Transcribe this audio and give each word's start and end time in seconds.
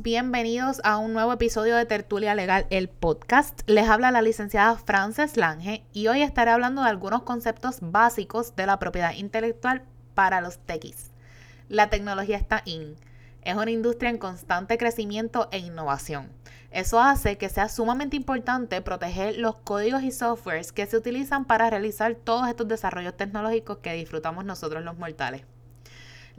bienvenidos 0.00 0.82
a 0.84 0.98
un 0.98 1.14
nuevo 1.14 1.32
episodio 1.32 1.74
de 1.74 1.86
Tertulia 1.86 2.34
Legal, 2.34 2.66
el 2.68 2.90
podcast. 2.90 3.62
Les 3.66 3.88
habla 3.88 4.10
la 4.10 4.20
licenciada 4.20 4.76
Frances 4.76 5.38
Lange 5.38 5.86
y 5.94 6.08
hoy 6.08 6.20
estaré 6.20 6.50
hablando 6.50 6.82
de 6.82 6.90
algunos 6.90 7.22
conceptos 7.22 7.78
básicos 7.80 8.54
de 8.56 8.66
la 8.66 8.78
propiedad 8.78 9.14
intelectual 9.14 9.82
para 10.14 10.42
los 10.42 10.58
techies. 10.58 11.12
La 11.70 11.88
tecnología 11.88 12.36
está 12.36 12.60
in. 12.66 12.94
Es 13.40 13.56
una 13.56 13.70
industria 13.70 14.10
en 14.10 14.18
constante 14.18 14.76
crecimiento 14.76 15.48
e 15.50 15.58
innovación. 15.58 16.30
Eso 16.70 17.00
hace 17.00 17.38
que 17.38 17.48
sea 17.48 17.70
sumamente 17.70 18.16
importante 18.16 18.82
proteger 18.82 19.38
los 19.38 19.56
códigos 19.56 20.02
y 20.02 20.10
softwares 20.10 20.72
que 20.72 20.84
se 20.84 20.98
utilizan 20.98 21.46
para 21.46 21.70
realizar 21.70 22.16
todos 22.16 22.46
estos 22.48 22.68
desarrollos 22.68 23.16
tecnológicos 23.16 23.78
que 23.78 23.94
disfrutamos 23.94 24.44
nosotros 24.44 24.84
los 24.84 24.98
mortales. 24.98 25.42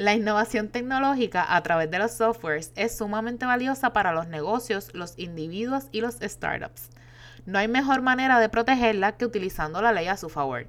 La 0.00 0.14
innovación 0.14 0.70
tecnológica 0.70 1.54
a 1.54 1.62
través 1.62 1.90
de 1.90 1.98
los 1.98 2.12
softwares 2.12 2.72
es 2.74 2.96
sumamente 2.96 3.44
valiosa 3.44 3.92
para 3.92 4.14
los 4.14 4.28
negocios, 4.28 4.88
los 4.94 5.12
individuos 5.18 5.88
y 5.92 6.00
los 6.00 6.14
startups. 6.22 6.88
No 7.44 7.58
hay 7.58 7.68
mejor 7.68 8.00
manera 8.00 8.40
de 8.40 8.48
protegerla 8.48 9.18
que 9.18 9.26
utilizando 9.26 9.82
la 9.82 9.92
ley 9.92 10.08
a 10.08 10.16
su 10.16 10.30
favor, 10.30 10.68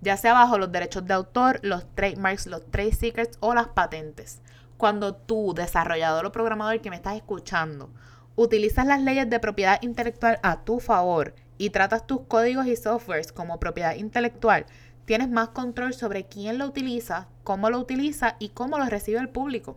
ya 0.00 0.16
sea 0.16 0.32
bajo 0.32 0.58
los 0.58 0.72
derechos 0.72 1.06
de 1.06 1.14
autor, 1.14 1.60
los 1.62 1.86
trademarks, 1.94 2.48
los 2.48 2.68
trade 2.68 2.94
secrets 2.94 3.38
o 3.38 3.54
las 3.54 3.68
patentes. 3.68 4.40
Cuando 4.76 5.14
tú, 5.14 5.54
desarrollador 5.54 6.26
o 6.26 6.32
programador 6.32 6.80
que 6.80 6.90
me 6.90 6.96
estás 6.96 7.14
escuchando, 7.14 7.90
utilizas 8.34 8.86
las 8.86 9.00
leyes 9.00 9.30
de 9.30 9.38
propiedad 9.38 9.80
intelectual 9.82 10.40
a 10.42 10.64
tu 10.64 10.80
favor 10.80 11.36
y 11.58 11.70
tratas 11.70 12.08
tus 12.08 12.22
códigos 12.22 12.66
y 12.66 12.74
softwares 12.74 13.30
como 13.30 13.60
propiedad 13.60 13.94
intelectual, 13.94 14.66
Tienes 15.04 15.28
más 15.28 15.50
control 15.50 15.92
sobre 15.92 16.24
quién 16.24 16.56
lo 16.56 16.64
utiliza, 16.64 17.28
cómo 17.44 17.70
lo 17.70 17.78
utiliza 17.78 18.36
y 18.38 18.48
cómo 18.48 18.78
lo 18.78 18.86
recibe 18.86 19.20
el 19.20 19.28
público. 19.28 19.76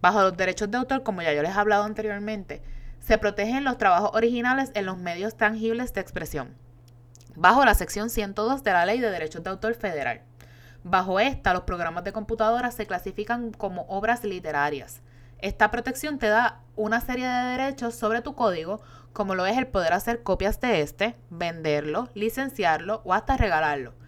Bajo 0.00 0.22
los 0.22 0.36
derechos 0.36 0.70
de 0.70 0.78
autor, 0.78 1.02
como 1.02 1.22
ya 1.22 1.32
yo 1.32 1.42
les 1.42 1.54
he 1.54 1.58
hablado 1.60 1.84
anteriormente, 1.84 2.62
se 3.00 3.18
protegen 3.18 3.64
los 3.64 3.78
trabajos 3.78 4.10
originales 4.14 4.72
en 4.74 4.86
los 4.86 4.98
medios 4.98 5.36
tangibles 5.36 5.92
de 5.92 6.00
expresión. 6.00 6.56
Bajo 7.36 7.64
la 7.64 7.74
sección 7.74 8.10
102 8.10 8.64
de 8.64 8.72
la 8.72 8.86
Ley 8.86 8.98
de 8.98 9.10
Derechos 9.10 9.44
de 9.44 9.50
Autor 9.50 9.74
Federal. 9.74 10.22
Bajo 10.82 11.20
esta, 11.20 11.52
los 11.52 11.62
programas 11.62 12.04
de 12.04 12.12
computadora 12.12 12.70
se 12.70 12.86
clasifican 12.86 13.52
como 13.52 13.82
obras 13.82 14.24
literarias. 14.24 15.02
Esta 15.38 15.70
protección 15.70 16.18
te 16.18 16.28
da 16.28 16.60
una 16.76 17.00
serie 17.00 17.26
de 17.26 17.56
derechos 17.56 17.94
sobre 17.94 18.22
tu 18.22 18.34
código, 18.34 18.80
como 19.12 19.34
lo 19.34 19.46
es 19.46 19.58
el 19.58 19.66
poder 19.66 19.92
hacer 19.92 20.22
copias 20.22 20.60
de 20.60 20.80
este, 20.80 21.16
venderlo, 21.28 22.08
licenciarlo 22.14 23.02
o 23.04 23.12
hasta 23.12 23.36
regalarlo 23.36 23.99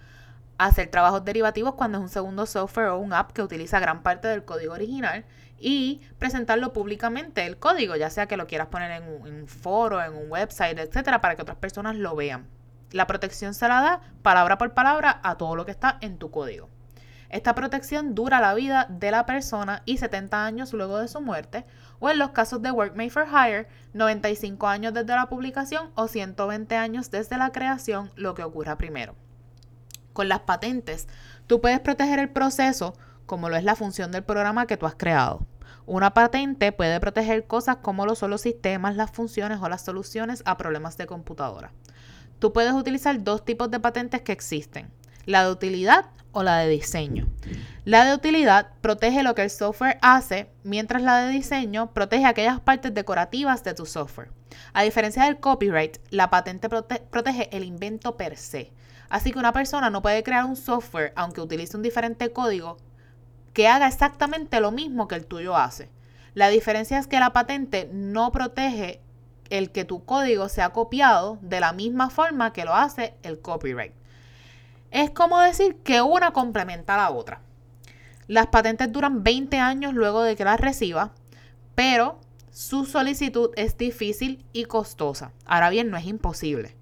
hacer 0.66 0.91
trabajos 0.91 1.24
derivativos 1.24 1.74
cuando 1.74 1.98
es 1.98 2.02
un 2.02 2.08
segundo 2.08 2.46
software 2.46 2.88
o 2.88 2.98
un 2.98 3.12
app 3.12 3.32
que 3.32 3.42
utiliza 3.42 3.80
gran 3.80 4.02
parte 4.02 4.28
del 4.28 4.44
código 4.44 4.74
original 4.74 5.24
y 5.58 6.00
presentarlo 6.18 6.72
públicamente 6.72 7.46
el 7.46 7.56
código, 7.58 7.96
ya 7.96 8.10
sea 8.10 8.27
que 8.27 8.36
lo 8.36 8.46
quieras 8.46 8.68
poner 8.68 8.90
en 8.90 9.05
un, 9.05 9.46
foro, 9.46 10.02
en 10.02 10.14
un 10.14 10.30
website, 10.30 10.78
etcétera, 10.78 11.20
para 11.20 11.36
que 11.36 11.42
otras 11.42 11.58
personas 11.58 11.96
lo 11.96 12.16
vean. 12.16 12.48
La 12.90 13.06
protección 13.06 13.55
se 13.55 13.68
la 13.68 13.80
da 13.80 14.00
palabra 14.22 14.58
por 14.58 14.74
palabra 14.74 15.20
a 15.22 15.36
todo 15.36 15.56
lo 15.56 15.64
que 15.64 15.70
está 15.70 15.98
en 16.00 16.18
tu 16.18 16.30
código. 16.30 16.68
Esta 17.30 17.55
protección 17.55 18.14
dura 18.14 18.40
la 18.40 18.52
vida 18.52 18.86
de 18.90 19.10
la 19.10 19.24
persona 19.24 19.83
y 19.86 19.96
70 19.96 20.44
años 20.44 20.72
luego 20.74 20.98
de 20.98 21.08
su 21.08 21.22
muerte, 21.22 21.64
o 21.98 22.10
en 22.10 22.18
los 22.18 22.30
casos 22.30 22.60
de 22.60 22.70
Work 22.70 22.94
Made 22.94 23.10
for 23.10 23.27
Hire, 23.27 23.68
95 23.94 24.66
años 24.66 24.92
desde 24.92 25.14
la 25.14 25.28
publicación 25.28 25.90
o 25.94 26.08
120 26.08 26.77
años 26.77 27.10
desde 27.10 27.38
la 27.38 27.50
creación, 27.50 28.10
lo 28.16 28.34
que 28.34 28.42
ocurra 28.42 28.77
primero. 28.77 29.14
Con 30.12 30.28
las 30.28 30.41
patentes, 30.41 31.08
tú 31.46 31.61
puedes 31.61 31.80
proteger 31.80 32.18
el 32.18 32.28
proceso 32.28 32.95
como 33.27 33.48
lo 33.48 33.56
es 33.56 33.64
la 33.64 33.77
función 33.77 34.12
del 34.12 34.24
programa 34.24 34.67
que 34.67 34.77
tú 34.77 34.86
has 34.86 34.95
creado. 34.95 35.46
Una 35.86 36.14
patente 36.14 36.70
puede 36.70 37.00
proteger 37.00 37.46
cosas 37.46 37.77
como 37.77 38.06
lo 38.06 38.14
son 38.14 38.30
los 38.30 38.42
sistemas, 38.42 38.96
las 38.96 39.11
funciones 39.11 39.58
o 39.61 39.68
las 39.68 39.83
soluciones 39.83 40.42
a 40.45 40.56
problemas 40.56 40.96
de 40.96 41.06
computadora. 41.06 41.72
Tú 42.39 42.52
puedes 42.52 42.72
utilizar 42.72 43.22
dos 43.22 43.45
tipos 43.45 43.70
de 43.70 43.80
patentes 43.80 44.22
que 44.22 44.33
existen, 44.33 44.90
la 45.27 45.45
de 45.45 45.51
utilidad 45.51 46.06
o 46.33 46.42
la 46.42 46.58
de 46.58 46.68
diseño. 46.68 47.28
La 47.84 48.05
de 48.05 48.14
utilidad 48.14 48.70
protege 48.80 49.22
lo 49.22 49.34
que 49.34 49.42
el 49.42 49.51
software 49.51 49.98
hace, 50.02 50.48
mientras 50.62 51.02
la 51.02 51.22
de 51.22 51.33
diseño 51.33 51.92
protege 51.92 52.27
aquellas 52.27 52.61
partes 52.61 52.95
decorativas 52.95 53.64
de 53.64 53.74
tu 53.74 53.86
software. 53.86 54.30
A 54.72 54.83
diferencia 54.83 55.24
del 55.24 55.40
copyright, 55.40 55.98
la 56.11 56.30
patente 56.30 56.68
protege 56.68 57.48
el 57.56 57.64
invento 57.64 58.17
per 58.17 58.36
se. 58.36 58.72
Así 59.12 59.30
que 59.30 59.39
una 59.39 59.52
persona 59.52 59.90
no 59.90 60.00
puede 60.00 60.23
crear 60.23 60.46
un 60.46 60.56
software, 60.56 61.12
aunque 61.17 61.42
utilice 61.42 61.77
un 61.77 61.83
diferente 61.83 62.33
código, 62.33 62.78
que 63.52 63.68
haga 63.68 63.86
exactamente 63.86 64.58
lo 64.58 64.73
mismo 64.73 65.06
que 65.06 65.17
el 65.17 65.27
tuyo 65.27 65.55
hace. 65.55 65.90
La 66.33 66.48
diferencia 66.48 66.98
es 66.98 67.06
que 67.06 67.20
la 67.20 67.34
patente 67.34 67.90
no 67.92 68.33
protege 68.33 69.02
el 69.51 69.70
que 69.70 69.84
tu 69.84 70.06
código 70.06 70.48
sea 70.48 70.70
copiado 70.70 71.36
de 71.42 71.61
la 71.61 71.74
misma 71.74 72.08
forma 72.08 72.55
que 72.55 72.64
lo 72.64 72.74
hace 72.74 73.14
el 73.22 73.39
copyright. 73.39 73.92
Es 74.90 75.11
como 75.11 75.39
decir 75.40 75.77
que 75.84 76.01
una 76.01 76.33
complementa 76.33 76.95
a 76.95 76.96
la 76.96 77.11
otra. 77.11 77.42
Las 78.28 78.46
patentes 78.46 78.90
duran 78.90 79.22
20 79.22 79.58
años 79.58 79.92
luego 79.92 80.22
de 80.22 80.36
que 80.36 80.46
las 80.46 80.58
reciba, 80.58 81.12
pero 81.74 82.18
su 82.51 82.86
solicitud 82.86 83.51
es 83.56 83.77
difícil 83.77 84.42
y 84.55 84.64
costosa. 84.64 85.33
Ahora 85.45 85.68
bien, 85.68 85.90
no 85.90 85.98
es 85.98 86.06
imposible. 86.06 86.77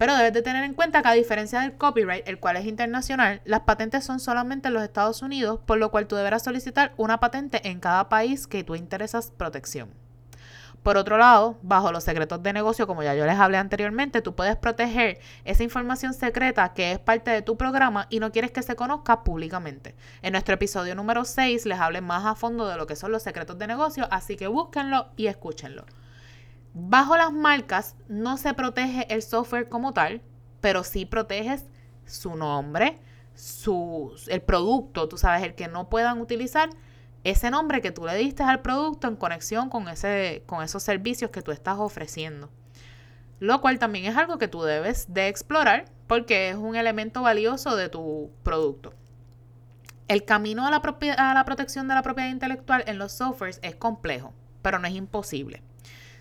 Pero 0.00 0.16
debes 0.16 0.32
de 0.32 0.40
tener 0.40 0.64
en 0.64 0.72
cuenta 0.72 1.02
que 1.02 1.08
a 1.08 1.12
diferencia 1.12 1.60
del 1.60 1.74
copyright, 1.74 2.26
el 2.26 2.40
cual 2.40 2.56
es 2.56 2.64
internacional, 2.64 3.42
las 3.44 3.60
patentes 3.60 4.02
son 4.02 4.18
solamente 4.18 4.68
en 4.68 4.72
los 4.72 4.82
Estados 4.82 5.20
Unidos, 5.20 5.60
por 5.66 5.76
lo 5.76 5.90
cual 5.90 6.06
tú 6.06 6.16
deberás 6.16 6.42
solicitar 6.42 6.94
una 6.96 7.20
patente 7.20 7.68
en 7.68 7.80
cada 7.80 8.08
país 8.08 8.46
que 8.46 8.64
tú 8.64 8.76
interesas 8.76 9.30
protección. 9.30 9.90
Por 10.82 10.96
otro 10.96 11.18
lado, 11.18 11.58
bajo 11.60 11.92
los 11.92 12.02
secretos 12.02 12.42
de 12.42 12.54
negocio, 12.54 12.86
como 12.86 13.02
ya 13.02 13.14
yo 13.14 13.26
les 13.26 13.38
hablé 13.38 13.58
anteriormente, 13.58 14.22
tú 14.22 14.34
puedes 14.34 14.56
proteger 14.56 15.18
esa 15.44 15.64
información 15.64 16.14
secreta 16.14 16.72
que 16.72 16.92
es 16.92 16.98
parte 16.98 17.30
de 17.30 17.42
tu 17.42 17.58
programa 17.58 18.06
y 18.08 18.20
no 18.20 18.32
quieres 18.32 18.52
que 18.52 18.62
se 18.62 18.76
conozca 18.76 19.22
públicamente. 19.22 19.94
En 20.22 20.32
nuestro 20.32 20.54
episodio 20.54 20.94
número 20.94 21.26
6 21.26 21.66
les 21.66 21.78
hablé 21.78 22.00
más 22.00 22.24
a 22.24 22.34
fondo 22.36 22.66
de 22.66 22.78
lo 22.78 22.86
que 22.86 22.96
son 22.96 23.12
los 23.12 23.22
secretos 23.22 23.58
de 23.58 23.66
negocio, 23.66 24.08
así 24.10 24.38
que 24.38 24.46
búsquenlo 24.46 25.08
y 25.18 25.26
escúchenlo. 25.26 25.84
Bajo 26.72 27.16
las 27.16 27.32
marcas 27.32 27.96
no 28.08 28.36
se 28.36 28.54
protege 28.54 29.12
el 29.12 29.22
software 29.22 29.68
como 29.68 29.92
tal, 29.92 30.22
pero 30.60 30.84
sí 30.84 31.04
proteges 31.04 31.64
su 32.06 32.36
nombre, 32.36 32.98
su, 33.34 34.12
el 34.28 34.42
producto, 34.42 35.08
tú 35.08 35.16
sabes, 35.16 35.42
el 35.42 35.54
que 35.54 35.68
no 35.68 35.88
puedan 35.88 36.20
utilizar 36.20 36.70
ese 37.24 37.50
nombre 37.50 37.80
que 37.80 37.90
tú 37.90 38.06
le 38.06 38.14
diste 38.14 38.42
al 38.42 38.60
producto 38.60 39.08
en 39.08 39.16
conexión 39.16 39.68
con, 39.68 39.88
ese, 39.88 40.42
con 40.46 40.62
esos 40.62 40.82
servicios 40.82 41.30
que 41.30 41.42
tú 41.42 41.50
estás 41.50 41.78
ofreciendo. 41.78 42.50
Lo 43.40 43.60
cual 43.60 43.78
también 43.78 44.04
es 44.04 44.16
algo 44.16 44.38
que 44.38 44.48
tú 44.48 44.62
debes 44.62 45.12
de 45.12 45.28
explorar 45.28 45.86
porque 46.06 46.50
es 46.50 46.56
un 46.56 46.76
elemento 46.76 47.22
valioso 47.22 47.76
de 47.76 47.88
tu 47.88 48.30
producto. 48.42 48.92
El 50.08 50.24
camino 50.24 50.66
a 50.66 50.70
la, 50.70 50.82
a 51.16 51.34
la 51.34 51.44
protección 51.44 51.88
de 51.88 51.94
la 51.94 52.02
propiedad 52.02 52.30
intelectual 52.30 52.84
en 52.86 52.98
los 52.98 53.12
softwares 53.12 53.60
es 53.62 53.76
complejo, 53.76 54.32
pero 54.60 54.78
no 54.78 54.86
es 54.86 54.94
imposible. 54.94 55.62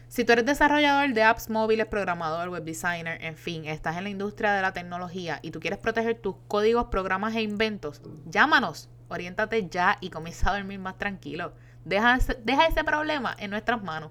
Si 0.09 0.25
tú 0.25 0.33
eres 0.33 0.45
desarrollador 0.47 1.13
de 1.13 1.21
apps 1.21 1.51
móviles, 1.51 1.85
programador, 1.85 2.49
web 2.49 2.63
designer, 2.63 3.23
en 3.23 3.37
fin, 3.37 3.65
estás 3.65 3.95
en 3.95 4.05
la 4.05 4.09
industria 4.09 4.53
de 4.53 4.63
la 4.63 4.73
tecnología 4.73 5.37
y 5.43 5.51
tú 5.51 5.59
quieres 5.59 5.77
proteger 5.77 6.17
tus 6.17 6.35
códigos, 6.47 6.87
programas 6.87 7.35
e 7.35 7.43
inventos, 7.43 8.01
llámanos, 8.25 8.89
oriéntate 9.07 9.69
ya 9.69 9.99
y 10.01 10.09
comienza 10.09 10.49
a 10.49 10.57
dormir 10.57 10.79
más 10.79 10.97
tranquilo. 10.97 11.53
Deja 11.85 12.15
ese, 12.15 12.33
deja 12.43 12.65
ese 12.65 12.83
problema 12.83 13.35
en 13.37 13.51
nuestras 13.51 13.83
manos. 13.83 14.09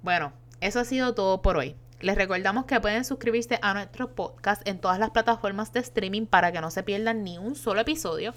Bueno, 0.00 0.32
eso 0.62 0.80
ha 0.80 0.86
sido 0.86 1.14
todo 1.14 1.42
por 1.42 1.58
hoy. 1.58 1.76
Les 2.00 2.16
recordamos 2.16 2.64
que 2.64 2.80
pueden 2.80 3.04
suscribirse 3.04 3.58
a 3.60 3.74
nuestro 3.74 4.14
podcast 4.14 4.66
en 4.66 4.80
todas 4.80 4.98
las 4.98 5.10
plataformas 5.10 5.74
de 5.74 5.80
streaming 5.80 6.24
para 6.24 6.52
que 6.52 6.62
no 6.62 6.70
se 6.70 6.82
pierdan 6.82 7.22
ni 7.22 7.36
un 7.36 7.54
solo 7.54 7.82
episodio 7.82 8.32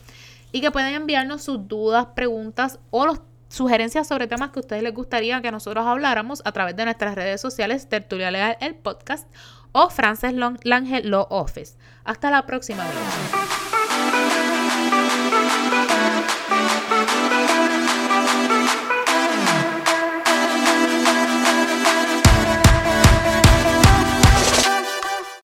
y 0.52 0.60
que 0.60 0.72
pueden 0.72 0.94
enviarnos 0.94 1.42
sus 1.42 1.70
dudas, 1.70 2.08
preguntas 2.16 2.80
o 2.90 3.06
los 3.06 3.22
sugerencias 3.52 4.08
sobre 4.08 4.28
temas 4.28 4.52
que 4.52 4.60
a 4.60 4.62
ustedes 4.62 4.82
les 4.82 4.94
gustaría 4.94 5.42
que 5.42 5.52
nosotros 5.52 5.86
habláramos 5.86 6.42
a 6.46 6.52
través 6.52 6.76
de 6.76 6.86
nuestras 6.86 7.16
redes 7.16 7.42
sociales 7.42 7.90
Tertulia 7.90 8.32
Legal, 8.32 8.58
el 8.62 8.76
podcast 8.76 9.28
o 9.74 9.90
Frances 9.90 10.34
Lange 10.34 11.04
Law 11.04 11.28
Office. 11.30 11.78
Hasta 12.04 12.32
la 12.32 12.46
próxima. 12.46 12.86